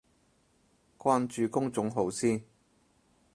[0.97, 2.43] 關注公眾號先